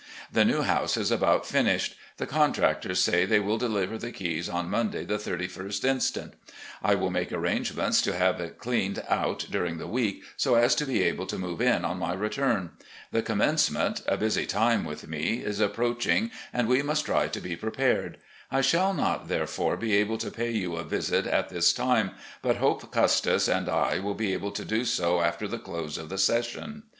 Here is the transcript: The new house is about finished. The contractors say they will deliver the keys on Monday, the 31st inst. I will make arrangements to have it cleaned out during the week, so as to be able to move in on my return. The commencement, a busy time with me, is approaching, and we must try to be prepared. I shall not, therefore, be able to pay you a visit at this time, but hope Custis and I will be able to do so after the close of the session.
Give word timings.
The 0.31 0.43
new 0.45 0.63
house 0.63 0.97
is 0.97 1.11
about 1.11 1.45
finished. 1.45 1.95
The 2.17 2.25
contractors 2.25 2.97
say 2.99 3.23
they 3.23 3.39
will 3.39 3.59
deliver 3.59 3.99
the 3.99 4.11
keys 4.11 4.49
on 4.49 4.67
Monday, 4.67 5.05
the 5.05 5.19
31st 5.19 5.85
inst. 5.85 6.17
I 6.81 6.95
will 6.95 7.11
make 7.11 7.31
arrangements 7.31 8.01
to 8.01 8.15
have 8.15 8.39
it 8.41 8.57
cleaned 8.57 9.03
out 9.07 9.45
during 9.51 9.77
the 9.77 9.85
week, 9.85 10.23
so 10.37 10.55
as 10.55 10.73
to 10.77 10.87
be 10.87 11.03
able 11.03 11.27
to 11.27 11.37
move 11.37 11.61
in 11.61 11.85
on 11.85 11.99
my 11.99 12.15
return. 12.15 12.71
The 13.11 13.21
commencement, 13.21 14.01
a 14.07 14.17
busy 14.17 14.47
time 14.47 14.85
with 14.85 15.07
me, 15.07 15.43
is 15.45 15.59
approaching, 15.59 16.31
and 16.51 16.67
we 16.67 16.81
must 16.81 17.05
try 17.05 17.27
to 17.27 17.39
be 17.39 17.55
prepared. 17.55 18.17
I 18.49 18.61
shall 18.61 18.95
not, 18.95 19.27
therefore, 19.27 19.77
be 19.77 19.95
able 19.97 20.17
to 20.17 20.31
pay 20.31 20.49
you 20.49 20.77
a 20.77 20.83
visit 20.83 21.27
at 21.27 21.49
this 21.49 21.73
time, 21.73 22.15
but 22.41 22.55
hope 22.57 22.91
Custis 22.91 23.47
and 23.47 23.69
I 23.69 23.99
will 23.99 24.15
be 24.15 24.33
able 24.33 24.51
to 24.53 24.65
do 24.65 24.83
so 24.83 25.21
after 25.21 25.47
the 25.47 25.59
close 25.59 25.99
of 25.99 26.09
the 26.09 26.17
session. 26.17 26.85